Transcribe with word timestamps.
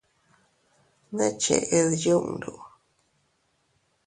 ¿Ne 1.15 1.27
ched 1.41 1.71
yundu? 2.03 2.53